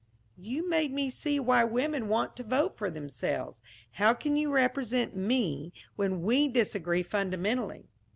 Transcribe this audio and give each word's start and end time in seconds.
"You 0.39 0.67
made 0.67 0.91
me 0.91 1.11
see 1.11 1.39
why 1.39 1.63
women 1.63 2.07
want 2.07 2.35
to 2.37 2.43
vote 2.43 2.75
for 2.75 2.89
themselves. 2.89 3.61
How 3.91 4.15
can 4.15 4.35
you 4.35 4.51
represent 4.51 5.15
me, 5.15 5.73
when 5.95 6.23
we 6.23 6.47
disagree 6.47 7.03
fundamentally?" 7.03 7.87